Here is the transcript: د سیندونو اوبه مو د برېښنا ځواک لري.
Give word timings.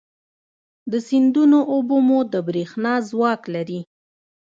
د 0.91 0.93
سیندونو 1.07 1.59
اوبه 1.71 1.97
مو 2.07 2.19
د 2.33 2.35
برېښنا 2.47 2.93
ځواک 3.09 3.41
لري. 3.55 3.79